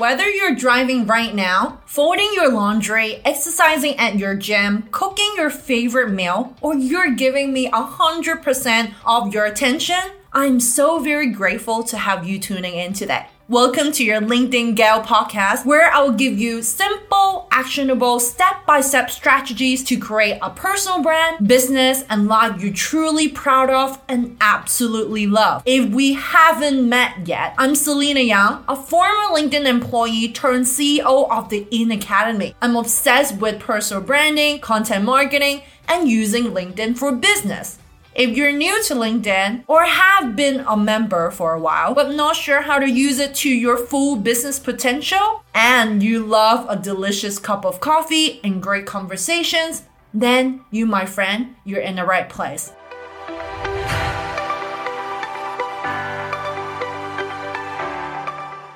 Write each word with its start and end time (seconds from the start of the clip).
Whether 0.00 0.30
you're 0.30 0.54
driving 0.54 1.06
right 1.06 1.34
now, 1.34 1.82
folding 1.84 2.30
your 2.32 2.50
laundry, 2.50 3.20
exercising 3.22 3.98
at 3.98 4.16
your 4.16 4.34
gym, 4.34 4.88
cooking 4.92 5.30
your 5.36 5.50
favorite 5.50 6.08
meal, 6.08 6.56
or 6.62 6.74
you're 6.74 7.14
giving 7.14 7.52
me 7.52 7.70
100% 7.70 8.94
of 9.04 9.34
your 9.34 9.44
attention, 9.44 10.00
I'm 10.32 10.58
so 10.58 11.00
very 11.00 11.26
grateful 11.26 11.82
to 11.82 11.98
have 11.98 12.26
you 12.26 12.38
tuning 12.38 12.76
in 12.76 12.94
today. 12.94 13.26
Welcome 13.50 13.90
to 13.94 14.04
your 14.04 14.20
LinkedIn 14.20 14.76
Gal 14.76 15.02
podcast, 15.02 15.66
where 15.66 15.92
I 15.92 16.00
will 16.04 16.12
give 16.12 16.38
you 16.38 16.62
simple, 16.62 17.48
actionable, 17.50 18.20
step 18.20 18.64
by 18.64 18.80
step 18.80 19.10
strategies 19.10 19.82
to 19.86 19.96
create 19.96 20.38
a 20.40 20.50
personal 20.50 21.02
brand, 21.02 21.48
business, 21.48 22.04
and 22.08 22.28
life 22.28 22.62
you're 22.62 22.72
truly 22.72 23.26
proud 23.26 23.68
of 23.68 24.00
and 24.08 24.36
absolutely 24.40 25.26
love. 25.26 25.64
If 25.66 25.90
we 25.90 26.12
haven't 26.12 26.88
met 26.88 27.26
yet, 27.26 27.56
I'm 27.58 27.74
Selena 27.74 28.20
Yang, 28.20 28.62
a 28.68 28.76
former 28.76 29.34
LinkedIn 29.34 29.64
employee 29.64 30.30
turned 30.30 30.66
CEO 30.66 31.28
of 31.28 31.48
the 31.48 31.66
In 31.72 31.90
Academy. 31.90 32.54
I'm 32.62 32.76
obsessed 32.76 33.38
with 33.38 33.58
personal 33.58 34.04
branding, 34.04 34.60
content 34.60 35.04
marketing, 35.04 35.62
and 35.88 36.08
using 36.08 36.52
LinkedIn 36.52 36.96
for 36.96 37.10
business. 37.10 37.79
If 38.12 38.36
you're 38.36 38.50
new 38.50 38.82
to 38.84 38.94
LinkedIn 38.94 39.64
or 39.68 39.84
have 39.84 40.34
been 40.34 40.64
a 40.66 40.76
member 40.76 41.30
for 41.30 41.54
a 41.54 41.60
while 41.60 41.94
but 41.94 42.12
not 42.12 42.34
sure 42.34 42.60
how 42.62 42.80
to 42.80 42.90
use 42.90 43.20
it 43.20 43.36
to 43.36 43.48
your 43.48 43.76
full 43.76 44.16
business 44.16 44.58
potential, 44.58 45.44
and 45.54 46.02
you 46.02 46.26
love 46.26 46.66
a 46.68 46.74
delicious 46.76 47.38
cup 47.38 47.64
of 47.64 47.78
coffee 47.78 48.40
and 48.42 48.60
great 48.60 48.84
conversations, 48.84 49.84
then 50.12 50.64
you, 50.72 50.86
my 50.86 51.06
friend, 51.06 51.54
you're 51.64 51.80
in 51.80 51.94
the 51.94 52.04
right 52.04 52.28
place. 52.28 52.72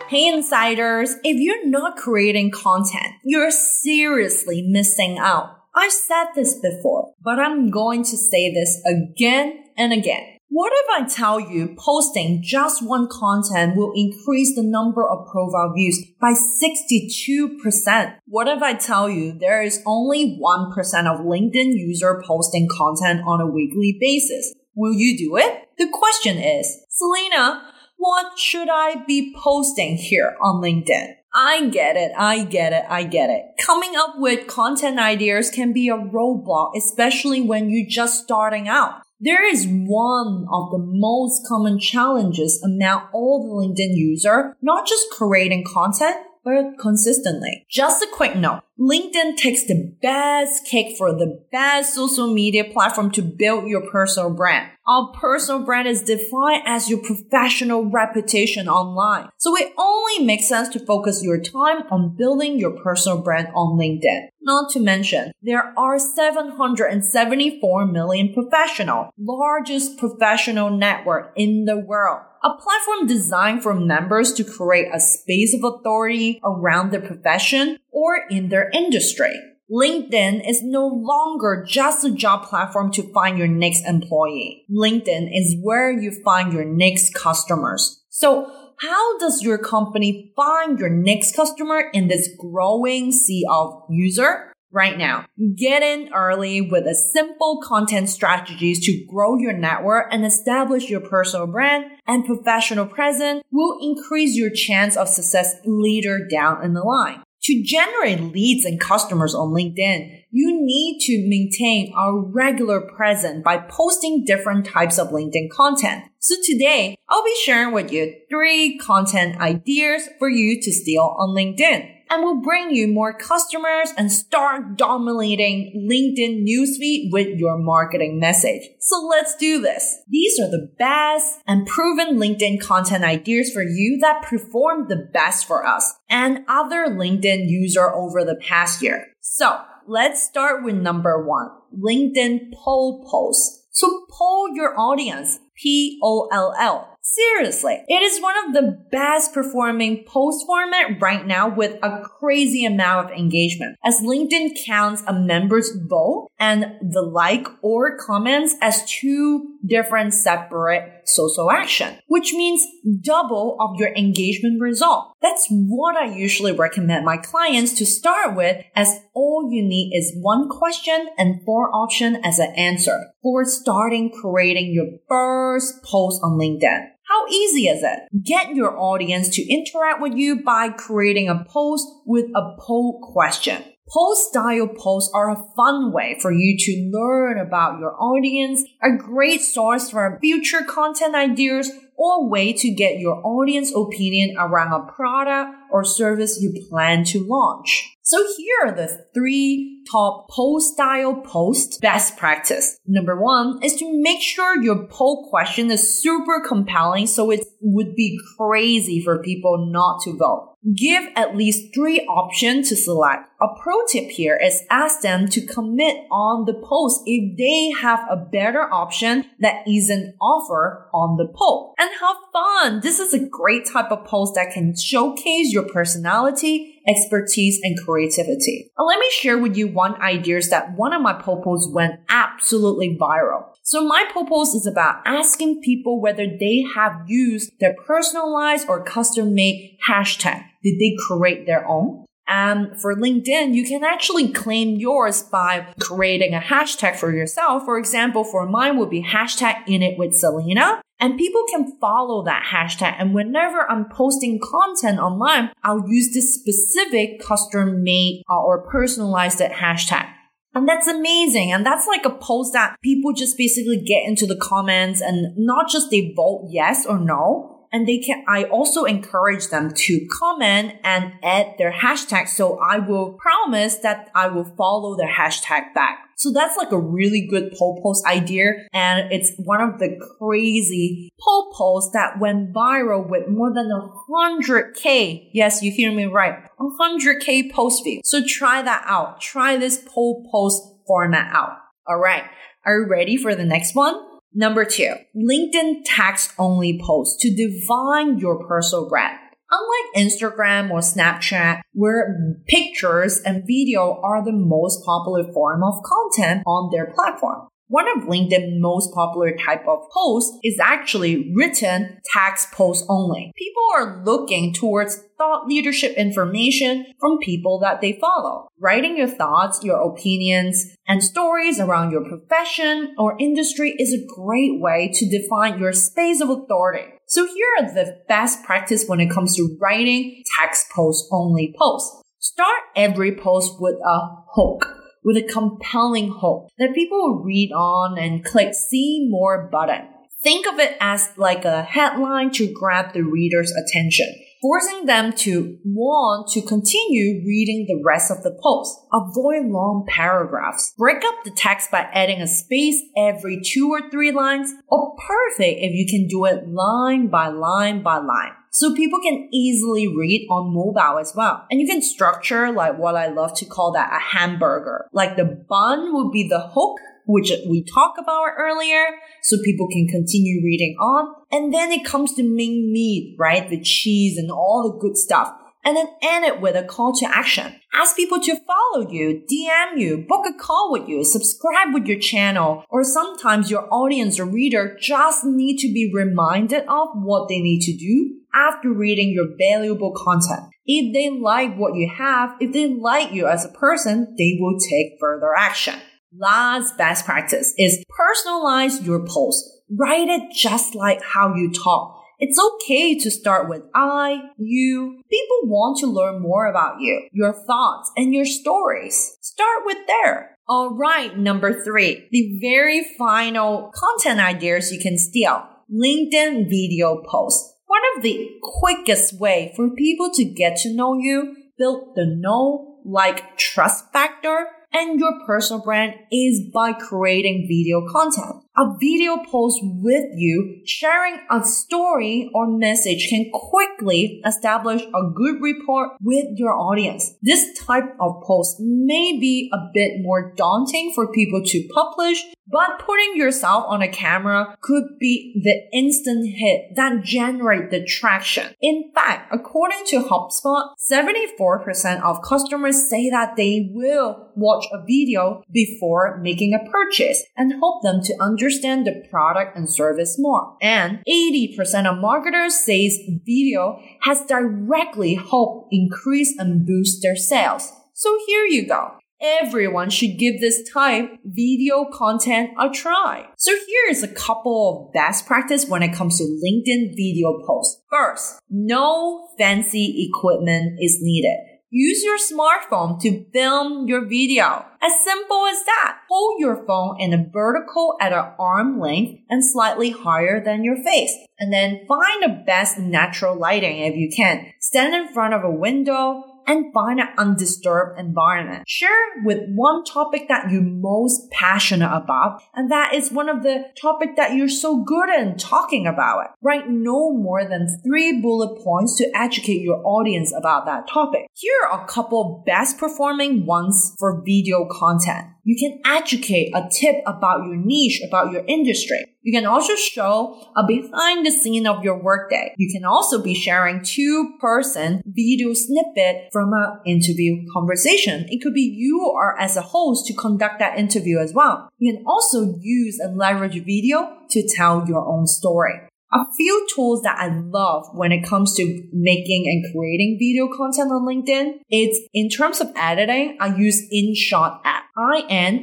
Hey 0.09 0.29
insiders, 0.29 1.17
if 1.25 1.41
you're 1.41 1.67
not 1.67 1.97
creating 1.97 2.53
content, 2.53 3.15
you're 3.25 3.51
seriously 3.51 4.63
missing 4.63 5.19
out. 5.19 5.54
I've 5.77 5.93
said 5.93 6.27
this 6.35 6.55
before, 6.55 7.13
but 7.21 7.41
I'm 7.41 7.71
going 7.71 8.05
to 8.05 8.17
say 8.17 8.53
this 8.53 8.81
again 8.87 9.65
and 9.77 9.93
again. 9.93 10.35
What 10.49 10.73
if 10.73 10.87
I 11.03 11.09
tell 11.09 11.41
you 11.41 11.75
posting 11.77 12.41
just 12.41 12.81
one 12.81 13.09
content 13.11 13.77
will 13.77 13.93
increase 13.97 14.55
the 14.55 14.63
number 14.63 15.09
of 15.09 15.27
profile 15.27 15.73
views 15.75 16.01
by 16.21 16.33
62%? 16.33 18.17
What 18.27 18.47
if 18.47 18.63
I 18.63 18.75
tell 18.75 19.11
you 19.11 19.33
there 19.33 19.63
is 19.63 19.83
only 19.85 20.39
1% 20.41 20.73
of 21.13 21.27
LinkedIn 21.27 21.73
user 21.75 22.23
posting 22.25 22.69
content 22.71 23.23
on 23.27 23.41
a 23.41 23.51
weekly 23.51 23.97
basis? 24.01 24.55
Will 24.77 24.93
you 24.93 25.19
do 25.19 25.37
it? 25.39 25.71
The 25.77 25.89
question 25.93 26.39
is, 26.39 26.85
Selena, 26.89 27.69
what 27.97 28.39
should 28.39 28.69
I 28.71 29.03
be 29.07 29.35
posting 29.43 29.97
here 29.97 30.37
on 30.41 30.63
LinkedIn? 30.63 31.15
I 31.35 31.69
get 31.69 31.97
it. 31.97 32.13
I 32.17 32.45
get 32.45 32.73
it. 32.73 32.85
I 32.89 33.03
get 33.03 33.29
it. 33.29 33.45
Coming 33.65 33.97
up 33.97 34.15
with 34.17 34.47
content 34.47 34.99
ideas 35.01 35.51
can 35.51 35.73
be 35.73 35.89
a 35.89 35.97
roadblock, 35.97 36.77
especially 36.77 37.41
when 37.41 37.71
you're 37.71 37.89
just 37.89 38.23
starting 38.23 38.69
out. 38.69 39.03
There 39.21 39.45
is 39.45 39.67
one 39.67 40.47
of 40.53 40.71
the 40.71 40.79
most 40.79 41.47
common 41.49 41.81
challenges 41.81 42.63
among 42.63 43.09
all 43.13 43.43
the 43.43 43.67
LinkedIn 43.67 43.97
user, 43.97 44.57
not 44.61 44.87
just 44.87 45.11
creating 45.11 45.65
content, 45.65 46.17
but 46.45 46.79
consistently. 46.79 47.65
Just 47.71 48.03
a 48.03 48.09
quick 48.13 48.37
note. 48.37 48.61
LinkedIn 48.79 49.37
takes 49.37 49.65
the 49.65 49.97
best 50.03 50.67
cake 50.67 50.97
for 50.99 51.13
the 51.13 51.43
best 51.51 51.95
social 51.95 52.33
media 52.33 52.65
platform 52.65 53.11
to 53.13 53.23
build 53.23 53.67
your 53.67 53.89
personal 53.91 54.31
brand. 54.31 54.71
Our 54.87 55.13
personal 55.13 55.63
brand 55.65 55.89
is 55.89 56.03
defined 56.03 56.63
as 56.67 56.91
your 56.91 57.01
professional 57.01 57.87
reputation 57.87 58.69
online. 58.69 59.31
So 59.39 59.57
it 59.57 59.73
only 59.79 60.25
makes 60.25 60.49
sense 60.49 60.69
to 60.71 60.85
focus 60.85 61.23
your 61.23 61.41
time 61.41 61.85
on 61.91 62.17
building 62.17 62.59
your 62.59 62.73
personal 62.73 63.23
brand 63.23 63.49
on 63.55 63.79
LinkedIn. 63.79 64.29
Not 64.43 64.71
to 64.73 64.81
mention, 64.81 65.33
there 65.41 65.73
are 65.79 65.99
774 65.99 67.87
million 67.87 68.35
professional, 68.35 69.11
largest 69.19 69.97
professional 69.97 70.69
network 70.69 71.33
in 71.35 71.65
the 71.65 71.79
world 71.79 72.21
a 72.45 72.51
platform 72.59 73.07
designed 73.07 73.63
for 73.63 73.75
members 73.75 74.35
to 74.35 74.45
create 74.45 74.89
a 74.93 75.01
space 75.01 75.55
of 75.55 75.65
authority 75.65 76.41
around 76.45 76.91
their 76.91 77.01
profession 77.01 77.79
or 77.91 78.21
in 78.29 78.51
their 78.51 78.69
industry. 78.75 79.35
LinkedIn 79.71 80.47
is 80.49 80.63
no 80.63 80.87
longer 80.87 81.65
just 81.67 82.05
a 82.05 82.11
job 82.11 82.45
platform 82.45 82.93
to 82.93 83.13
find 83.13 83.39
your 83.39 83.49
next 83.49 83.87
employee. 83.87 84.67
LinkedIn 84.71 85.31
is 85.33 85.57
where 85.63 85.91
you 85.91 86.11
find 86.23 86.53
your 86.53 86.67
next 86.67 87.15
customers. 87.15 88.05
So 88.11 88.51
how 88.81 89.19
does 89.19 89.43
your 89.43 89.57
company 89.57 90.33
find 90.37 90.79
your 90.79 90.91
next 90.91 91.35
customer 91.35 91.91
in 91.95 92.09
this 92.09 92.29
growing 92.39 93.11
sea 93.13 93.45
of 93.51 93.85
user? 93.89 94.51
right 94.75 94.99
now. 94.99 95.25
Get 95.57 95.85
in 95.85 96.13
early 96.13 96.61
with 96.61 96.85
a 96.85 96.97
simple 96.97 97.63
content 97.63 98.09
strategies 98.09 98.85
to 98.85 99.07
grow 99.09 99.39
your 99.39 99.53
network 99.53 100.09
and 100.11 100.27
establish 100.27 100.91
your 100.91 101.01
personal 101.01 101.47
brand 101.47 101.85
and 102.09 102.27
professional 102.27 102.87
presence 102.87 103.45
will 103.53 103.79
increase 103.81 104.37
your 104.37 104.51
chance 104.51 104.97
of 104.97 105.09
success 105.09 105.55
later 105.65 106.27
down 106.29 106.65
in 106.65 106.75
the 106.75 106.83
line. 106.83 107.23
To 107.45 107.63
generate 107.63 108.33
leads 108.33 108.65
and 108.65 108.81
customers 108.81 109.35
on 109.35 109.51
LinkedIn, 109.51 110.23
you 110.31 110.65
need 110.65 111.01
to 111.01 111.29
maintain 111.29 111.93
a 111.95 112.19
regular 112.19 112.81
presence 112.81 113.43
by 113.45 113.59
posting 113.59 114.25
different 114.25 114.65
types 114.65 114.99
of 114.99 115.09
LinkedIn 115.09 115.51
content. 115.51 116.05
So 116.21 116.37
today, 116.43 116.97
I'll 117.07 117.23
be 117.23 117.37
sharing 117.45 117.75
with 117.75 117.93
you 117.93 118.15
three 118.31 118.79
content 118.79 119.39
ideas 119.43 120.09
for 120.19 120.31
you 120.31 120.59
to 120.63 120.73
steal 120.73 121.15
on 121.19 121.37
LinkedIn 121.37 122.04
and 122.15 122.23
will 122.23 122.41
bring 122.41 122.71
you 122.71 122.87
more 122.87 123.13
customers 123.13 123.91
and 123.99 124.11
start 124.11 124.77
dominating 124.77 125.89
LinkedIn 125.91 126.47
newsfeed 126.47 127.11
with 127.11 127.39
your 127.39 127.59
marketing 127.59 128.21
message. 128.21 128.63
So 128.79 129.05
let's 129.11 129.35
do 129.37 129.61
this. 129.61 129.99
These 130.09 130.39
are 130.39 130.49
the 130.51 130.71
best 130.79 131.41
and 131.47 131.67
proven 131.67 132.17
LinkedIn 132.17 132.61
content 132.61 133.03
ideas 133.03 133.53
for 133.53 133.63
you 133.63 133.99
that 134.01 134.23
perform 134.23 134.87
the 134.89 135.09
best 135.13 135.47
for 135.47 135.67
us 135.67 135.93
and 136.09 136.45
other 136.47 136.87
LinkedIn 136.87 137.49
user 137.49 137.93
over 137.93 138.25
the 138.25 138.37
past 138.37 138.81
year. 138.81 139.09
So 139.21 139.61
let's 139.89 140.23
start 140.23 140.65
with 140.65 140.77
number 140.77 141.27
one, 141.27 141.49
LinkedIn 141.77 142.53
poll 142.55 143.05
posts. 143.11 143.67
So 143.73 144.07
poll 144.09 144.55
your 144.55 144.79
audience, 144.79 145.41
P-O-L-L. 145.57 146.94
Seriously, 147.07 147.85
it 147.87 148.03
is 148.03 148.23
one 148.23 148.35
of 148.47 148.55
the 148.55 148.83
best 148.91 149.35
performing 149.35 150.05
post 150.07 150.47
format 150.47 151.03
right 151.03 151.27
now 151.27 151.55
with 151.55 151.77
a 151.83 152.01
crazy 152.19 152.65
amount 152.65 153.05
of 153.05 153.17
engagement 153.17 153.77
as 153.85 154.01
LinkedIn 154.01 154.57
counts 154.65 155.03
a 155.07 155.13
member's 155.13 155.71
vote 155.87 156.31
and 156.39 156.65
the 156.81 157.03
like 157.03 157.47
or 157.63 157.99
comments 157.99 158.55
as 158.63 158.87
two 158.87 159.59
different 159.67 160.15
separate 160.15 161.07
social 161.07 161.51
action, 161.51 161.99
which 162.07 162.33
means 162.33 162.67
double 163.03 163.59
of 163.61 163.79
your 163.79 163.95
engagement 163.95 164.63
result. 164.63 165.13
That's 165.21 165.47
what 165.51 165.97
I 165.97 166.07
usually 166.07 166.53
recommend 166.53 167.05
my 167.05 167.19
clients 167.19 167.75
to 167.75 167.85
start 167.87 168.35
with 168.35 168.65
as 168.75 169.01
all 169.13 169.51
you 169.53 169.63
need 169.63 169.93
is 169.95 170.17
one 170.23 170.49
question 170.49 171.09
and 171.19 171.45
four 171.45 171.71
options 171.71 172.17
as 172.25 172.39
an 172.39 172.55
answer 172.57 173.13
for 173.23 173.45
starting 173.45 174.11
creating 174.11 174.73
your 174.73 174.99
first 175.07 175.83
post 175.85 176.23
on 176.23 176.39
LinkedIn. 176.39 176.94
How 177.07 177.27
easy 177.29 177.69
is 177.69 177.83
it? 177.83 178.25
Get 178.25 178.55
your 178.55 178.79
audience 178.79 179.29
to 179.31 179.43
interact 179.43 180.01
with 180.01 180.15
you 180.15 180.43
by 180.43 180.71
creating 180.71 181.29
a 181.29 181.45
post 181.45 181.87
with 182.07 182.27
a 182.35 182.57
poll 182.59 182.99
question. 183.13 183.63
Poll 183.87 184.17
style 184.17 184.69
posts 184.69 185.13
are 185.15 185.31
a 185.31 185.45
fun 185.55 185.93
way 185.93 186.17
for 186.23 186.33
you 186.33 186.57
to 186.59 186.91
learn 186.91 187.39
about 187.39 187.79
your 187.79 187.95
audience, 188.03 188.65
a 188.83 188.97
great 188.97 189.43
source 189.43 189.91
for 189.91 190.19
future 190.23 190.63
content 190.63 191.15
ideas, 191.15 191.71
or 191.97 192.25
a 192.25 192.27
way 192.27 192.55
to 192.55 192.71
get 192.71 192.99
your 192.99 193.21
audience 193.25 193.71
opinion 193.75 194.37
around 194.39 194.73
a 194.73 194.91
product 194.91 195.55
or 195.75 195.85
service 195.85 196.39
you 196.41 196.53
plan 196.71 197.03
to 197.03 197.27
launch. 197.27 197.97
So 198.03 198.23
here 198.37 198.69
are 198.69 198.77
the 198.77 199.07
three 199.13 199.83
top 199.91 200.29
poll 200.31 200.61
style 200.61 201.17
post 201.23 201.81
best 201.81 202.17
practice. 202.17 202.79
Number 202.87 203.21
one 203.21 203.59
is 203.61 203.75
to 203.77 204.03
make 204.03 204.23
sure 204.23 204.63
your 204.63 204.87
poll 204.87 205.29
question 205.29 205.71
is 205.73 206.01
super 206.01 206.41
compelling 206.47 207.09
so 207.09 207.33
it 207.33 207.45
would 207.61 207.97
be 207.97 208.21
crazy 208.39 209.03
for 209.03 209.23
people 209.23 209.67
not 209.69 210.03
to 210.03 210.17
vote. 210.17 210.55
Give 210.77 211.09
at 211.15 211.37
least 211.37 211.75
three 211.75 212.01
options 212.01 212.71
to 212.71 212.77
select. 212.77 213.25
A 213.43 213.49
pro 213.63 213.85
tip 213.91 214.11
here 214.11 214.39
is 214.43 214.63
ask 214.71 215.03
them 215.03 215.29
to 215.29 215.45
commit 215.45 215.97
on 216.11 216.47
the 216.47 216.55
post 216.55 217.03
if 217.05 217.37
they 217.37 217.79
have 217.83 218.01
a 218.09 218.17
better 218.17 218.73
option 218.73 219.27
that 219.41 219.67
isn't 219.69 220.15
offered 220.23 220.89
on 220.95 221.19
the 221.19 221.31
poll. 221.35 221.75
And 221.79 221.91
have 222.01 222.17
fun! 222.33 222.81
This 222.81 222.99
is 222.99 223.13
a 223.13 223.19
great 223.19 223.67
type 223.71 223.91
of 223.91 224.07
post 224.07 224.37
that 224.37 224.53
can 224.55 224.75
showcase 224.75 225.53
your 225.53 225.64
personality, 225.73 226.81
expertise, 226.87 227.61
and 227.63 227.79
creativity. 227.85 228.71
Let 228.79 228.99
me 228.99 229.11
share 229.11 229.39
with 229.39 229.57
you 229.57 229.69
one 229.69 230.01
idea 230.01 230.35
that 230.51 230.77
one 230.77 230.93
of 230.93 231.03
my 231.03 231.13
poll 231.13 231.43
posts 231.43 231.71
went 231.73 232.01
absolutely 232.09 232.99
viral. 233.01 233.45
So 233.63 233.85
my 233.85 234.05
poll 234.13 234.27
post 234.27 234.57
is 234.57 234.67
about 234.67 235.03
asking 235.07 235.63
people 235.63 236.01
whether 236.01 236.27
they 236.27 236.65
have 236.75 237.05
used 237.07 237.53
their 237.61 237.75
personalized 237.87 238.69
or 238.69 238.85
custom 238.85 239.35
made 239.35 239.79
hashtag 239.89 240.45
Did 240.63 240.79
they 240.79 240.97
create 241.09 241.47
their 241.47 241.67
own? 241.67 242.05
And 242.27 242.81
for 242.81 242.95
LinkedIn, 242.95 243.55
you 243.55 243.65
can 243.67 243.85
actually 243.85 244.29
claim 244.29 244.77
yours 244.77 245.23
by 245.23 245.67
creating 245.79 246.35
a 246.35 246.41
hashtag 246.41 246.97
for 246.97 247.13
yourself. 247.13 247.65
For 247.65 247.79
example, 247.79 248.25
for 248.25 248.49
mine 248.49 248.79
would 248.79 248.91
be 248.91 249.03
hashtag 249.03 249.57
in 249.67 249.83
it 249.83 249.99
with 249.99 250.15
Selena. 250.15 250.81
And 251.01 251.19
people 251.19 251.43
can 251.51 251.77
follow 251.81 252.25
that 252.25 252.45
hashtag. 252.51 252.95
And 252.99 253.15
whenever 253.15 253.71
I'm 253.71 253.89
posting 253.91 254.41
content 254.41 254.99
online, 254.99 255.51
I'll 255.63 255.87
use 255.87 256.15
this 256.15 256.35
specific 256.35 257.21
custom 257.21 257.83
made 257.83 258.23
or 258.29 258.67
personalized 258.71 259.41
hashtag. 259.41 260.09
And 260.55 260.69
that's 260.69 260.87
amazing. 260.87 261.53
And 261.53 261.67
that's 261.67 261.87
like 261.89 262.05
a 262.05 262.11
post 262.11 262.53
that 262.53 262.77
people 262.81 263.13
just 263.13 263.37
basically 263.37 263.77
get 263.77 264.05
into 264.07 264.25
the 264.25 264.37
comments 264.37 265.01
and 265.01 265.37
not 265.37 265.69
just 265.69 265.91
they 265.91 266.15
vote 266.17 266.47
yes 266.49 266.87
or 266.87 266.99
no, 266.99 267.54
and 267.75 267.87
they 267.87 267.99
can 267.99 268.25
i 268.27 268.45
also 268.45 268.85
encourage 268.85 269.49
them 269.49 269.71
to 269.75 270.07
comment 270.19 270.73
and 270.83 271.13
add 271.23 271.55
their 271.59 271.73
hashtag 271.73 272.29
so 272.29 272.59
i 272.61 272.79
will 272.79 273.13
promise 273.15 273.77
that 273.79 274.11
i 274.15 274.27
will 274.27 274.45
follow 274.57 274.97
their 274.97 275.13
hashtag 275.13 275.75
back 275.75 276.05
so 276.17 276.33
that's 276.33 276.57
like 276.57 276.73
a 276.73 276.79
really 276.79 277.27
good 277.27 277.53
poll 277.53 277.81
post 277.83 278.07
idea. 278.07 278.67
And 278.73 279.13
it's 279.13 279.33
one 279.37 279.61
of 279.61 279.79
the 279.79 279.99
crazy 280.19 281.13
poll 281.21 281.53
posts 281.53 281.93
that 281.93 282.19
went 282.19 282.53
viral 282.53 283.09
with 283.09 283.29
more 283.29 283.53
than 283.53 283.71
a 283.71 283.89
hundred 284.09 284.75
K. 284.75 285.31
Yes, 285.33 285.63
you 285.63 285.73
hear 285.73 285.93
me 285.93 286.05
right. 286.05 286.35
A 286.35 286.69
hundred 286.79 287.21
K 287.21 287.51
post 287.51 287.85
view. 287.85 288.01
So 288.05 288.23
try 288.27 288.63
that 288.63 288.85
out. 288.87 289.21
Try 289.21 289.57
this 289.57 289.83
poll 289.87 290.29
post 290.31 290.63
format 290.87 291.35
out. 291.35 291.59
All 291.87 291.99
right. 291.99 292.25
Are 292.65 292.81
you 292.81 292.87
ready 292.89 293.17
for 293.17 293.35
the 293.35 293.45
next 293.45 293.75
one? 293.75 294.14
Number 294.37 294.65
two, 294.65 294.97
LinkedIn 295.17 295.83
text 295.85 296.33
only 296.41 296.81
posts 296.85 297.23
to 297.23 297.35
define 297.35 298.19
your 298.19 298.45
personal 298.49 298.89
brand. 298.89 299.17
Unlike 299.49 300.09
Instagram 300.09 300.71
or 300.71 300.81
Snapchat, 300.81 301.61
where 301.73 302.19
pictures 302.49 303.21
and 303.25 303.45
video 303.47 304.01
are 304.03 304.25
the 304.25 304.33
most 304.33 304.85
popular 304.85 305.33
form 305.33 305.63
of 305.63 305.75
content 305.85 306.43
on 306.47 306.71
their 306.73 306.93
platform. 306.93 307.47
One 307.69 307.87
of 307.97 308.07
LinkedIn's 308.07 308.61
most 308.61 308.93
popular 308.93 309.35
type 309.37 309.67
of 309.67 309.79
posts 309.91 310.39
is 310.43 310.61
actually 310.61 311.33
written 311.35 311.99
text 312.13 312.53
posts 312.53 312.87
only. 312.91 313.33
People 313.37 313.63
are 313.75 314.05
looking 314.05 314.53
towards 314.53 315.03
thought 315.17 315.47
leadership 315.47 315.97
information 315.97 316.85
from 317.01 317.19
people 317.23 317.59
that 317.61 317.81
they 317.81 317.99
follow. 317.99 318.49
Writing 318.61 318.99
your 318.99 319.09
thoughts, 319.09 319.65
your 319.65 319.81
opinions, 319.81 320.77
and 320.87 321.03
stories 321.03 321.59
around 321.59 321.91
your 321.91 322.07
profession 322.07 322.95
or 322.99 323.17
industry 323.19 323.75
is 323.79 323.95
a 323.95 324.15
great 324.15 324.61
way 324.61 324.91
to 324.93 325.09
define 325.09 325.59
your 325.59 325.73
space 325.73 326.21
of 326.21 326.29
authority. 326.29 326.93
So 327.07 327.27
here 327.27 327.47
are 327.61 327.75
the 327.75 328.03
best 328.09 328.45
practice 328.45 328.85
when 328.87 329.01
it 329.01 329.11
comes 329.11 329.37
to 329.37 329.57
writing 329.59 330.23
text 330.39 330.67
post 330.71 331.09
only 331.11 331.55
posts. 331.59 332.03
Start 332.19 332.61
every 332.77 333.17
post 333.17 333.55
with 333.59 333.77
a 333.77 334.01
hook 334.35 334.84
with 335.05 335.17
a 335.17 335.33
compelling 335.33 336.11
hook 336.21 336.49
that 336.59 336.75
people 336.75 336.99
will 336.99 337.23
read 337.23 337.53
on 337.53 337.99
and 337.99 338.25
click 338.25 338.55
see 338.55 339.07
more 339.09 339.49
button. 339.53 339.89
Think 340.23 340.47
of 340.47 340.59
it 340.59 340.77
as 340.81 341.11
like 341.19 341.45
a 341.45 341.63
headline 341.63 342.31
to 342.33 342.51
grab 342.51 342.95
the 342.95 343.03
reader's 343.03 343.53
attention, 343.53 344.07
forcing 344.41 344.87
them 344.87 345.13
to 345.19 345.59
want 345.67 346.29
to 346.29 346.41
continue 346.41 347.23
reading 347.27 347.67
the 347.69 347.83
rest 347.85 348.11
of 348.11 348.23
the 348.23 348.35
post. 348.43 348.75
Avoid 348.91 349.45
long 349.53 349.85
paragraphs. 349.87 350.73
Break 350.79 351.05
up 351.05 351.17
the 351.25 351.31
text 351.31 351.71
by 351.71 351.91
adding 351.93 352.23
a 352.23 352.27
space 352.27 352.81
every 352.97 353.39
two 353.45 353.69
or 353.71 353.91
three 353.91 354.13
lines, 354.13 354.51
or 354.67 354.97
perfect 354.97 355.61
if 355.61 355.73
you 355.75 355.87
can 355.87 356.09
do 356.09 356.25
it 356.25 356.49
line 356.49 357.09
by 357.09 357.29
line 357.29 357.83
by 357.83 357.99
line 357.99 358.33
so 358.55 358.73
people 358.75 359.01
can 359.01 359.29
easily 359.33 359.89
read 359.89 360.29
on 360.31 360.55
mobile 360.55 360.99
as 361.01 361.13
well. 361.15 361.45
And 361.51 361.61
you 361.61 361.67
can 361.67 361.83
structure 361.83 362.53
like 362.53 362.79
what 362.79 362.95
I 362.95 363.09
love 363.09 363.37
to 363.39 363.45
call 363.45 363.73
that 363.73 363.93
a 363.93 363.99
hamburger. 364.17 364.87
Like 364.93 365.17
the 365.17 365.25
bun 365.25 365.93
would 365.93 366.13
be 366.13 366.29
the 366.29 366.41
hook 366.41 366.79
which 367.07 367.31
we 367.47 367.63
talked 367.63 367.99
about 367.99 368.29
earlier, 368.39 368.83
so 369.23 369.37
people 369.45 369.69
can 369.69 369.87
continue 369.87 370.43
reading 370.43 370.75
on. 370.81 371.15
And 371.31 371.53
then 371.53 371.71
it 371.71 371.85
comes 371.85 372.15
to 372.15 372.23
main 372.23 372.73
meat, 372.73 373.17
right? 373.19 373.49
The 373.49 373.61
cheese 373.61 374.17
and 374.17 374.31
all 374.31 374.73
the 374.73 374.79
good 374.79 374.97
stuff 374.97 375.35
and 375.65 375.77
then 375.77 375.87
end 376.03 376.25
it 376.25 376.41
with 376.41 376.57
a 376.57 376.63
call 376.63 376.95
to 376.95 377.07
action. 377.07 377.61
Ask 377.73 377.97
people 377.97 378.21
to 378.21 378.37
follow 378.47 378.89
you, 378.91 379.23
DM 379.31 379.79
you, 379.79 380.05
book 380.09 380.27
a 380.29 380.39
call 380.39 380.71
with 380.71 380.89
you, 380.89 381.05
subscribe 381.05 381.73
with 381.73 381.87
your 381.87 381.99
channel, 381.99 382.65
or 382.69 382.85
sometimes 382.85 383.51
your 383.51 383.67
audience 383.73 384.21
or 384.21 384.27
reader 384.27 384.77
just 384.81 385.25
need 385.25 385.59
to 385.59 385.73
be 385.73 385.91
reminded 385.93 386.65
of 386.69 386.89
what 386.95 387.29
they 387.29 387.41
need 387.41 387.63
to 387.63 387.77
do 387.77 388.15
after 388.35 388.73
reading 388.73 389.11
your 389.11 389.29
valuable 389.39 389.93
content. 389.93 390.51
If 390.67 390.95
they 390.95 391.11
like 391.11 391.57
what 391.57 391.75
you 391.75 391.91
have, 391.97 392.37
if 392.41 392.53
they 392.53 392.73
like 392.73 393.13
you 393.13 393.27
as 393.27 393.45
a 393.45 393.49
person, 393.49 394.15
they 394.19 394.39
will 394.41 394.59
take 394.59 394.99
further 395.01 395.35
action. 395.37 395.75
Last 396.17 396.79
best 396.79 397.05
practice 397.05 397.53
is 397.59 397.85
personalize 398.01 398.85
your 398.85 399.05
post. 399.05 399.45
Write 399.71 400.09
it 400.09 400.33
just 400.33 400.75
like 400.75 401.03
how 401.03 401.35
you 401.35 401.53
talk 401.53 402.04
it's 402.25 402.41
okay 402.41 402.99
to 402.99 403.11
start 403.11 403.51
with 403.51 403.65
I, 403.75 404.31
you. 404.39 405.03
People 405.11 405.41
want 405.45 405.79
to 405.81 405.87
learn 405.87 406.23
more 406.23 406.47
about 406.47 406.81
you, 406.81 407.07
your 407.13 407.35
thoughts, 407.35 407.93
and 407.99 408.15
your 408.15 408.25
stories. 408.25 409.19
Start 409.21 409.65
with 409.67 409.77
there. 409.87 410.39
All 410.49 410.75
right, 410.75 411.19
number 411.19 411.63
three, 411.63 412.09
the 412.13 412.39
very 412.41 412.83
final 412.97 413.71
content 413.75 414.21
ideas 414.21 414.73
you 414.73 414.81
can 414.81 414.97
steal. 414.97 415.47
LinkedIn 415.71 416.49
video 416.49 417.03
posts. 417.07 417.53
One 417.67 417.83
of 417.95 418.03
the 418.03 418.31
quickest 418.43 419.21
way 419.21 419.53
for 419.55 419.69
people 419.75 420.11
to 420.15 420.25
get 420.25 420.57
to 420.61 420.75
know 420.75 420.95
you, 420.95 421.37
build 421.59 421.95
the 421.95 422.07
know, 422.07 422.79
like, 422.87 423.37
trust 423.37 423.93
factor, 423.93 424.47
and 424.73 424.99
your 424.99 425.13
personal 425.27 425.63
brand 425.63 425.93
is 426.11 426.41
by 426.55 426.73
creating 426.73 427.47
video 427.47 427.87
content. 427.87 428.44
A 428.57 428.73
video 428.79 429.17
post 429.17 429.59
with 429.65 430.05
you 430.15 430.61
sharing 430.65 431.19
a 431.29 431.43
story 431.45 432.31
or 432.33 432.57
message 432.57 433.09
can 433.11 433.29
quickly 433.33 434.23
establish 434.25 434.81
a 434.81 435.11
good 435.13 435.43
rapport 435.43 435.97
with 436.01 436.27
your 436.37 436.53
audience. 436.53 437.17
This 437.21 437.59
type 437.59 437.97
of 437.99 438.23
post 438.23 438.59
may 438.61 439.19
be 439.19 439.51
a 439.53 439.59
bit 439.75 439.95
more 440.03 440.33
daunting 440.37 440.93
for 440.95 441.11
people 441.11 441.43
to 441.45 441.69
publish, 441.75 442.25
but 442.47 442.79
putting 442.79 443.17
yourself 443.17 443.65
on 443.67 443.83
a 443.83 443.89
camera 443.89 444.57
could 444.61 444.85
be 445.01 445.33
the 445.43 445.77
instant 445.77 446.29
hit 446.37 446.77
that 446.77 447.03
generate 447.03 447.73
the 447.73 447.85
traction. 447.85 448.55
In 448.63 448.93
fact, 448.95 449.35
according 449.35 449.85
to 449.87 450.05
HubSpot, 450.05 450.69
74% 450.79 452.03
of 452.03 452.23
customers 452.23 452.89
say 452.89 453.11
that 453.11 453.35
they 453.37 453.69
will 453.73 454.29
watch 454.37 454.67
a 454.73 454.85
video 454.87 455.43
before 455.51 456.21
making 456.23 456.55
a 456.55 456.71
purchase 456.71 457.25
and 457.37 457.55
help 457.55 457.83
them 457.83 458.01
to 458.03 458.15
understand 458.21 458.44
understand 458.45 458.87
the 458.87 459.03
product 459.11 459.57
and 459.57 459.71
service 459.71 460.17
more. 460.19 460.57
And 460.61 461.03
80% 461.09 461.91
of 461.91 461.99
marketers 461.99 462.55
says 462.55 462.99
video 463.25 463.81
has 464.03 464.25
directly 464.27 465.15
helped 465.15 465.69
increase 465.73 466.37
and 466.39 466.67
boost 466.67 467.03
their 467.03 467.17
sales. 467.17 467.73
So 467.95 468.19
here 468.27 468.45
you 468.45 468.67
go. 468.69 468.99
Everyone 469.23 469.89
should 469.89 470.19
give 470.19 470.41
this 470.41 470.69
type 470.71 471.11
video 471.25 471.87
content 471.91 472.51
a 472.61 472.69
try. 472.69 473.27
So 473.39 473.53
here 473.53 473.89
is 473.89 474.03
a 474.03 474.09
couple 474.09 474.89
of 474.89 474.93
best 474.93 475.27
practice 475.27 475.67
when 475.67 475.83
it 475.83 475.95
comes 475.95 476.19
to 476.19 476.25
LinkedIn 476.25 476.95
video 476.95 477.41
posts. 477.47 477.81
First, 477.91 478.39
no 478.51 479.29
fancy 479.39 480.11
equipment 480.11 480.79
is 480.81 480.99
needed. 481.01 481.39
Use 481.77 482.05
your 482.05 482.19
smartphone 482.19 483.01
to 483.01 483.25
film 483.33 483.89
your 483.89 484.07
video. 484.07 484.65
As 484.81 484.93
simple 485.05 485.45
as 485.47 485.65
that. 485.65 485.99
Hold 486.09 486.39
your 486.39 486.65
phone 486.65 487.01
in 487.01 487.13
a 487.13 487.29
vertical 487.33 487.97
at 488.01 488.13
an 488.13 488.27
arm 488.39 488.79
length 488.79 489.23
and 489.29 489.45
slightly 489.45 489.91
higher 489.91 490.41
than 490.41 490.63
your 490.63 490.77
face. 490.77 491.13
And 491.37 491.53
then 491.53 491.85
find 491.89 492.23
the 492.23 492.45
best 492.47 492.79
natural 492.79 493.37
lighting 493.37 493.81
if 493.81 493.97
you 493.97 494.09
can. 494.15 494.53
Stand 494.61 494.95
in 494.95 495.13
front 495.13 495.35
of 495.35 495.43
a 495.43 495.51
window, 495.51 496.23
and 496.47 496.73
find 496.73 497.01
an 497.01 497.09
undisturbed 497.19 497.99
environment. 497.99 498.65
Share 498.67 498.91
with 499.25 499.41
one 499.49 499.85
topic 499.85 500.29
that 500.29 500.51
you're 500.51 500.63
most 500.63 501.31
passionate 501.31 501.95
about, 501.95 502.43
and 502.55 502.71
that 502.71 502.95
is 502.95 503.13
one 503.13 503.29
of 503.29 503.43
the 503.43 503.67
topic 503.81 504.17
that 504.17 504.35
you're 504.35 504.49
so 504.49 504.83
good 504.83 505.09
in 505.11 505.37
talking 505.37 505.87
about 505.87 506.25
it. 506.25 506.31
Write 506.43 506.69
no 506.69 507.13
more 507.13 507.45
than 507.49 507.69
three 507.85 508.21
bullet 508.21 508.63
points 508.63 508.97
to 508.97 509.11
educate 509.15 509.63
your 509.63 509.83
audience 509.85 510.33
about 510.37 510.67
that 510.67 510.89
topic. 510.89 511.27
Here 511.35 511.53
are 511.71 511.85
a 511.85 511.87
couple 511.87 512.43
best 512.47 512.79
performing 512.79 513.47
ones 513.47 513.95
for 513.99 514.23
video 514.25 514.67
content. 514.71 515.34
You 515.45 515.57
can 515.59 515.79
educate 515.85 516.53
a 516.55 516.69
tip 516.71 516.97
about 517.07 517.45
your 517.45 517.57
niche, 517.57 518.01
about 518.07 518.33
your 518.33 518.43
industry. 518.47 519.05
You 519.21 519.33
can 519.33 519.47
also 519.47 519.75
show 519.77 520.43
a 520.57 520.67
behind 520.67 521.27
the 521.27 521.31
scene 521.31 521.67
of 521.67 521.85
your 521.85 522.03
workday. 522.03 522.55
You 522.57 522.73
can 522.73 522.87
also 522.87 523.23
be 523.23 523.35
sharing 523.35 523.83
two 523.83 524.37
person 524.41 525.03
video 525.07 525.53
snippet 525.53 526.31
from 526.33 526.53
an 526.55 526.81
interview 526.87 527.45
conversation. 527.53 528.27
It 528.29 528.43
could 528.43 528.55
be 528.55 528.63
you 528.63 529.07
or 529.07 529.39
as 529.39 529.57
a 529.57 529.63
host 529.63 530.07
to 530.07 530.15
conduct 530.15 530.61
that 530.61 530.79
interview 530.79 531.19
as 531.19 531.35
well. 531.35 531.69
You 531.79 531.95
can 531.95 532.05
also 532.07 532.57
use 532.61 532.99
and 532.99 533.19
leverage 533.19 533.63
video 533.65 534.17
to 534.31 534.49
tell 534.49 534.89
your 534.89 535.07
own 535.07 535.27
story. 535.27 535.75
A 536.15 536.25
few 536.37 536.67
tools 536.73 537.03
that 537.03 537.19
I 537.19 537.27
love 537.27 537.89
when 537.93 538.13
it 538.13 538.25
comes 538.25 538.55
to 538.55 538.89
making 538.93 539.47
and 539.49 539.65
creating 539.75 540.17
video 540.17 540.47
content 540.47 540.93
on 540.93 541.05
LinkedIn. 541.05 541.59
It's 541.69 541.99
in 542.15 542.29
terms 542.29 542.61
of 542.61 542.71
editing, 542.77 543.37
I 543.41 543.57
use 543.57 543.83
InShot 543.93 544.61
app. 544.65 544.85
I-N-S-H-O-P. 544.97 545.59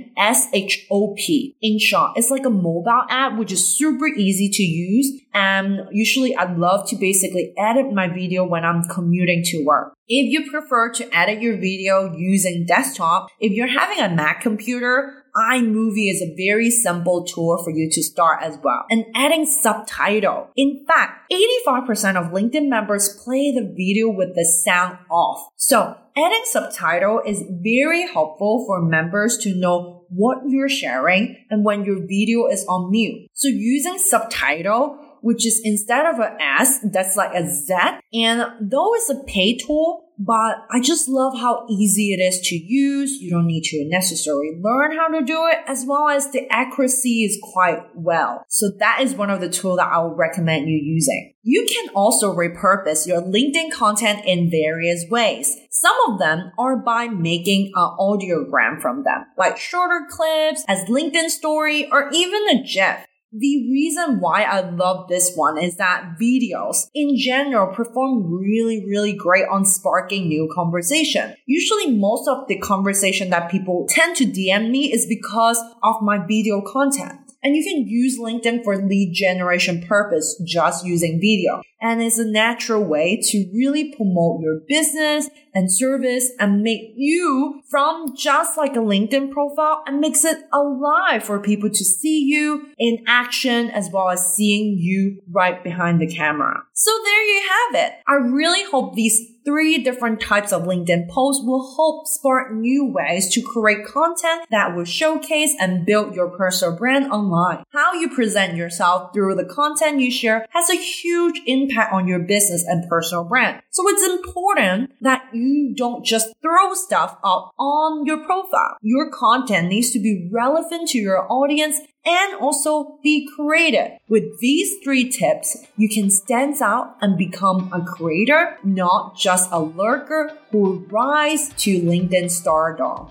InShot. 1.63 2.13
It's 2.17 2.29
like 2.29 2.46
a 2.46 2.50
mobile 2.50 3.05
app, 3.10 3.38
which 3.38 3.53
is 3.53 3.65
super 3.77 4.08
easy 4.08 4.50
to 4.50 4.62
use. 4.62 5.22
And 5.34 5.88
usually 5.91 6.36
I 6.36 6.51
love 6.51 6.89
to 6.89 6.98
basically 6.98 7.53
edit 7.58 7.93
my 7.93 8.10
video 8.10 8.43
when 8.46 8.65
I'm 8.65 8.84
commuting 8.84 9.41
to 9.46 9.63
work. 9.65 9.93
If 10.10 10.29
you 10.34 10.51
prefer 10.51 10.91
to 10.96 11.17
edit 11.17 11.41
your 11.41 11.55
video 11.55 12.13
using 12.13 12.65
desktop, 12.65 13.29
if 13.39 13.53
you're 13.53 13.67
having 13.67 14.00
a 14.00 14.10
Mac 14.10 14.41
computer, 14.41 15.20
iMovie 15.35 16.11
is 16.11 16.21
a 16.21 16.35
very 16.35 16.69
simple 16.69 17.23
tool 17.23 17.57
for 17.63 17.71
you 17.71 17.89
to 17.89 18.03
start 18.03 18.41
as 18.41 18.57
well. 18.63 18.85
And 18.89 19.05
adding 19.15 19.45
subtitle. 19.45 20.50
In 20.55 20.85
fact, 20.88 21.31
85% 21.67 22.15
of 22.15 22.31
LinkedIn 22.31 22.67
members 22.67 23.09
play 23.23 23.51
the 23.51 23.73
video 23.75 24.09
with 24.09 24.35
the 24.35 24.45
sound 24.45 24.97
off. 25.09 25.50
So 25.55 25.95
adding 26.17 26.43
subtitle 26.45 27.21
is 27.25 27.43
very 27.50 28.07
helpful 28.07 28.65
for 28.65 28.81
members 28.81 29.38
to 29.39 29.55
know 29.55 30.05
what 30.09 30.39
you're 30.45 30.69
sharing 30.69 31.38
and 31.50 31.63
when 31.63 31.85
your 31.85 32.01
video 32.01 32.47
is 32.47 32.65
on 32.67 32.91
mute. 32.91 33.29
So 33.33 33.47
using 33.47 33.97
Zubtitle 33.97 34.97
which 35.21 35.45
is 35.45 35.61
instead 35.63 36.05
of 36.05 36.19
an 36.19 36.39
S, 36.39 36.79
that's 36.91 37.15
like 37.15 37.33
a 37.33 37.47
Z. 37.47 37.73
And 38.13 38.43
though 38.59 38.93
it's 38.95 39.09
a 39.09 39.23
pay 39.25 39.57
tool, 39.57 40.11
but 40.23 40.57
I 40.69 40.79
just 40.81 41.09
love 41.09 41.33
how 41.39 41.65
easy 41.67 42.13
it 42.13 42.21
is 42.21 42.39
to 42.49 42.55
use. 42.55 43.19
You 43.19 43.31
don't 43.31 43.47
need 43.47 43.63
to 43.63 43.85
necessarily 43.89 44.51
learn 44.61 44.95
how 44.95 45.07
to 45.07 45.25
do 45.25 45.47
it 45.47 45.59
as 45.67 45.83
well 45.87 46.09
as 46.09 46.31
the 46.31 46.47
accuracy 46.51 47.23
is 47.23 47.39
quite 47.53 47.79
well. 47.95 48.43
So 48.47 48.69
that 48.77 49.01
is 49.01 49.15
one 49.15 49.31
of 49.31 49.41
the 49.41 49.49
tools 49.49 49.77
that 49.77 49.91
I 49.91 50.03
would 50.03 50.17
recommend 50.17 50.69
you 50.69 50.77
using. 50.77 51.33
You 51.41 51.65
can 51.65 51.89
also 51.95 52.35
repurpose 52.35 53.07
your 53.07 53.21
LinkedIn 53.21 53.71
content 53.71 54.21
in 54.25 54.51
various 54.51 55.05
ways. 55.09 55.57
Some 55.71 55.95
of 56.07 56.19
them 56.19 56.51
are 56.59 56.77
by 56.77 57.07
making 57.07 57.71
an 57.73 57.97
audiogram 57.99 58.79
from 58.79 59.03
them, 59.03 59.25
like 59.39 59.57
shorter 59.57 60.05
clips 60.07 60.63
as 60.67 60.87
LinkedIn 60.87 61.29
story 61.29 61.89
or 61.91 62.11
even 62.13 62.47
a 62.49 62.63
GIF. 62.63 63.07
The 63.33 63.69
reason 63.71 64.19
why 64.19 64.43
I 64.43 64.59
love 64.59 65.07
this 65.07 65.31
one 65.35 65.57
is 65.57 65.77
that 65.77 66.17
videos 66.19 66.89
in 66.93 67.17
general 67.17 67.73
perform 67.73 68.29
really, 68.29 68.83
really 68.85 69.13
great 69.13 69.45
on 69.47 69.63
sparking 69.63 70.27
new 70.27 70.51
conversation. 70.53 71.38
Usually 71.45 71.95
most 71.95 72.27
of 72.27 72.50
the 72.50 72.59
conversation 72.59 73.29
that 73.29 73.50
people 73.50 73.85
tend 73.88 74.17
to 74.17 74.25
DM 74.25 74.69
me 74.69 74.91
is 74.91 75.05
because 75.07 75.57
of 75.81 76.01
my 76.01 76.17
video 76.27 76.59
content. 76.59 77.20
And 77.43 77.55
you 77.55 77.63
can 77.63 77.88
use 77.88 78.19
LinkedIn 78.19 78.63
for 78.63 78.77
lead 78.77 79.13
generation 79.13 79.83
purpose 79.88 80.41
just 80.45 80.86
using 80.86 81.19
video. 81.19 81.62
And 81.81 82.01
it's 82.01 82.19
a 82.19 82.25
natural 82.25 82.83
way 82.83 83.19
to 83.29 83.50
really 83.53 83.95
promote 83.95 84.41
your 84.41 84.60
business 84.67 85.27
and 85.55 85.71
service 85.71 86.31
and 86.39 86.62
make 86.62 86.93
you 86.95 87.62
from 87.69 88.15
just 88.15 88.57
like 88.57 88.75
a 88.75 88.79
LinkedIn 88.79 89.31
profile 89.31 89.83
and 89.88 90.00
makes 90.00 90.24
it 90.24 90.38
alive 90.53 91.24
for 91.24 91.39
people 91.39 91.69
to 91.69 91.83
see 91.83 92.19
you 92.19 92.67
in 92.77 93.03
action 93.07 93.71
as 93.71 93.89
well 93.91 94.10
as 94.10 94.36
seeing 94.36 94.77
you 94.77 95.21
right 95.31 95.63
behind 95.63 96.00
the 96.00 96.07
camera. 96.07 96.63
So 96.74 96.91
there 97.03 97.24
you 97.24 97.50
have 97.50 97.86
it. 97.88 97.93
I 98.07 98.13
really 98.13 98.63
hope 98.69 98.93
these 98.93 99.19
three 99.43 99.83
different 99.83 100.21
types 100.21 100.51
of 100.51 100.63
LinkedIn 100.63 101.10
posts 101.10 101.43
will 101.45 101.75
help 101.75 102.07
spark 102.07 102.53
new 102.53 102.86
ways 102.86 103.29
to 103.33 103.41
create 103.41 103.86
content 103.86 104.45
that 104.51 104.75
will 104.75 104.86
showcase 104.86 105.55
and 105.60 105.86
build 105.86 106.15
your 106.15 106.29
personal 106.29 106.75
brand 106.75 107.12
online. 107.12 107.63
How 107.69 107.93
you 107.93 108.10
present 108.10 108.55
yourself 108.55 109.13
through 109.13 109.36
the 109.36 109.45
content 109.45 110.00
you 110.00 110.12
share 110.12 110.45
has 110.51 110.69
a 110.69 110.75
huge 110.75 111.41
impact 111.45 111.93
on 111.93 112.07
your 112.07 112.19
business 112.19 112.65
and 112.67 112.88
personal 112.89 113.24
brand. 113.24 113.62
So 113.71 113.88
it's 113.88 114.03
important 114.03 114.91
that 115.01 115.24
you 115.33 115.74
don't 115.75 116.05
just 116.05 116.33
throw 116.41 116.74
stuff 116.74 117.17
up 117.24 117.51
on 117.57 118.05
your 118.05 118.24
profile. 118.25 118.77
Your 118.81 119.10
content 119.12 119.69
needs 119.69 119.91
to 119.91 120.00
be 120.00 120.29
relevant 120.31 120.89
to 120.89 120.98
your 120.98 121.31
audience 121.31 121.79
and 122.05 122.36
also 122.36 122.98
be 123.03 123.29
creative. 123.36 123.91
With 124.08 124.39
these 124.39 124.84
three 124.84 125.10
tips, 125.10 125.58
you 125.77 125.88
can 125.88 126.10
stand 126.10 126.62
out 126.62 126.98
and 127.01 127.17
become 127.17 127.72
a 127.72 127.81
creator, 127.81 128.58
not 128.63 129.17
just 129.17 129.50
a 129.51 129.60
lurker 129.60 130.38
who 130.51 130.86
rise 130.89 131.50
to 131.60 131.79
LinkedIn 131.81 132.31
stardom. 132.31 133.10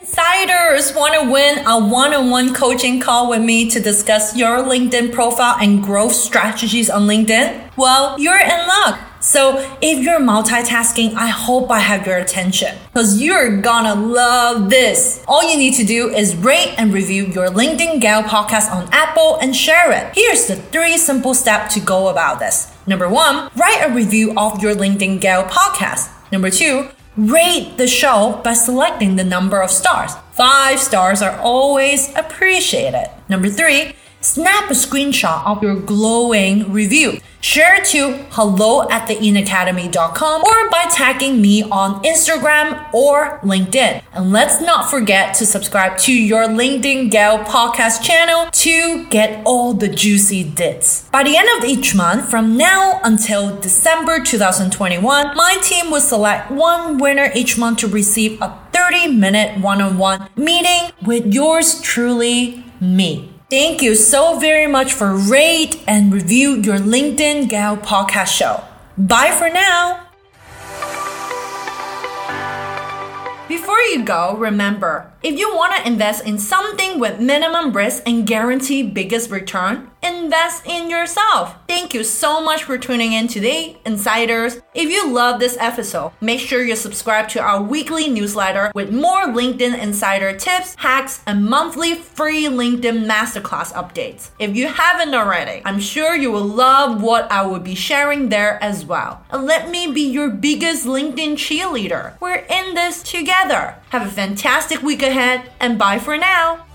Insiders 0.00 0.94
want 0.94 1.14
to 1.14 1.30
win 1.30 1.58
a 1.66 1.78
one-on-one 1.78 2.54
coaching 2.54 3.00
call 3.00 3.28
with 3.28 3.42
me 3.42 3.68
to 3.68 3.80
discuss 3.80 4.36
your 4.36 4.58
LinkedIn 4.58 5.12
profile 5.12 5.56
and 5.60 5.82
growth 5.82 6.14
strategies 6.14 6.88
on 6.88 7.06
LinkedIn? 7.06 7.76
Well, 7.76 8.18
you're 8.18 8.38
in 8.38 8.66
luck. 8.66 9.00
So 9.26 9.58
if 9.82 10.04
you're 10.04 10.20
multitasking, 10.20 11.14
I 11.14 11.26
hope 11.26 11.68
I 11.68 11.80
have 11.80 12.06
your 12.06 12.16
attention 12.16 12.78
because 12.86 13.20
you're 13.20 13.60
gonna 13.60 13.96
love 13.96 14.70
this. 14.70 15.24
All 15.26 15.42
you 15.42 15.58
need 15.58 15.74
to 15.74 15.84
do 15.84 16.10
is 16.10 16.36
rate 16.36 16.76
and 16.78 16.94
review 16.94 17.26
your 17.26 17.48
LinkedIn 17.48 18.00
Gal 18.00 18.22
podcast 18.22 18.70
on 18.70 18.88
Apple 18.92 19.36
and 19.42 19.54
share 19.56 19.90
it. 19.90 20.14
Here's 20.14 20.46
the 20.46 20.54
three 20.54 20.96
simple 20.96 21.34
steps 21.34 21.74
to 21.74 21.80
go 21.80 22.06
about 22.06 22.38
this. 22.38 22.72
Number 22.86 23.08
one, 23.08 23.50
write 23.56 23.82
a 23.84 23.92
review 23.92 24.32
of 24.36 24.62
your 24.62 24.76
LinkedIn 24.76 25.20
Gal 25.20 25.42
podcast. 25.42 26.08
Number 26.30 26.48
two, 26.48 26.86
rate 27.16 27.78
the 27.78 27.88
show 27.88 28.40
by 28.44 28.52
selecting 28.52 29.16
the 29.16 29.24
number 29.24 29.60
of 29.60 29.72
stars. 29.72 30.12
Five 30.34 30.78
stars 30.78 31.20
are 31.20 31.36
always 31.40 32.14
appreciated. 32.14 33.10
Number 33.28 33.48
three, 33.48 33.96
snap 34.26 34.70
a 34.70 34.74
screenshot 34.74 35.46
of 35.46 35.62
your 35.62 35.76
glowing 35.76 36.72
review. 36.72 37.20
Share 37.40 37.76
it 37.76 37.84
to 37.86 38.26
hello 38.30 38.88
at 38.88 39.08
theinacademy.com 39.08 40.42
or 40.42 40.70
by 40.70 40.86
tagging 40.90 41.40
me 41.40 41.62
on 41.62 42.02
Instagram 42.02 42.92
or 42.92 43.38
LinkedIn. 43.40 44.02
And 44.12 44.32
let's 44.32 44.60
not 44.60 44.90
forget 44.90 45.34
to 45.36 45.46
subscribe 45.46 45.96
to 45.98 46.12
your 46.12 46.46
LinkedIn 46.46 47.10
Gal 47.12 47.38
podcast 47.44 48.02
channel 48.02 48.50
to 48.50 49.06
get 49.10 49.46
all 49.46 49.74
the 49.74 49.88
juicy 49.88 50.42
dits. 50.42 51.08
By 51.10 51.22
the 51.22 51.36
end 51.36 51.48
of 51.56 51.68
each 51.68 51.94
month, 51.94 52.28
from 52.28 52.56
now 52.56 53.00
until 53.04 53.56
December 53.60 54.18
2021, 54.18 55.36
my 55.36 55.58
team 55.62 55.92
will 55.92 56.00
select 56.00 56.50
one 56.50 56.98
winner 56.98 57.30
each 57.32 57.56
month 57.56 57.78
to 57.78 57.86
receive 57.86 58.42
a 58.42 58.58
30 58.72 59.12
minute 59.12 59.60
one 59.60 59.80
on 59.80 59.98
one 59.98 60.28
meeting 60.36 60.90
with 61.04 61.32
yours 61.32 61.80
truly, 61.80 62.64
me. 62.80 63.35
Thank 63.48 63.80
you 63.80 63.94
so 63.94 64.40
very 64.40 64.66
much 64.66 64.92
for 64.92 65.14
rate 65.14 65.80
and 65.86 66.12
review 66.12 66.56
your 66.56 66.78
LinkedIn 66.78 67.48
Gal 67.48 67.76
podcast 67.76 68.26
show. 68.26 68.64
Bye 68.98 69.30
for 69.38 69.48
now. 69.48 70.02
Before 73.46 73.78
you 73.78 74.04
go, 74.04 74.36
remember, 74.36 75.12
if 75.26 75.36
you 75.40 75.52
want 75.56 75.74
to 75.74 75.84
invest 75.84 76.24
in 76.24 76.38
something 76.38 77.00
with 77.00 77.18
minimum 77.18 77.72
risk 77.72 78.00
and 78.06 78.24
guarantee 78.24 78.84
biggest 78.84 79.28
return, 79.28 79.90
invest 80.00 80.64
in 80.64 80.88
yourself. 80.88 81.56
Thank 81.66 81.94
you 81.94 82.04
so 82.04 82.40
much 82.40 82.62
for 82.62 82.78
tuning 82.78 83.12
in 83.12 83.26
today, 83.26 83.76
insiders. 83.84 84.60
If 84.72 84.88
you 84.88 85.12
love 85.12 85.40
this 85.40 85.56
episode, 85.58 86.12
make 86.20 86.38
sure 86.38 86.62
you 86.62 86.76
subscribe 86.76 87.28
to 87.30 87.40
our 87.40 87.60
weekly 87.60 88.08
newsletter 88.08 88.70
with 88.72 88.92
more 88.92 89.24
LinkedIn 89.24 89.76
insider 89.76 90.32
tips, 90.36 90.76
hacks, 90.76 91.22
and 91.26 91.44
monthly 91.44 91.96
free 91.96 92.44
LinkedIn 92.44 93.04
masterclass 93.04 93.72
updates. 93.72 94.30
If 94.38 94.54
you 94.54 94.68
haven't 94.68 95.12
already, 95.12 95.60
I'm 95.64 95.80
sure 95.80 96.14
you 96.14 96.30
will 96.30 96.46
love 96.46 97.02
what 97.02 97.28
I 97.32 97.44
will 97.44 97.58
be 97.58 97.74
sharing 97.74 98.28
there 98.28 98.62
as 98.62 98.84
well. 98.84 99.24
And 99.30 99.44
let 99.44 99.70
me 99.70 99.90
be 99.90 100.08
your 100.08 100.30
biggest 100.30 100.86
LinkedIn 100.86 101.32
cheerleader. 101.32 102.14
We're 102.20 102.46
in 102.48 102.74
this 102.74 103.02
together. 103.02 103.74
Have 103.96 104.08
a 104.08 104.10
fantastic 104.10 104.82
week 104.82 105.02
ahead 105.02 105.50
and 105.58 105.78
bye 105.78 105.98
for 105.98 106.18
now. 106.18 106.65